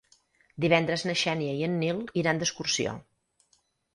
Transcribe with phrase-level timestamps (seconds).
[0.63, 2.95] Divendres na Xènia i en Nil iran d'excursió.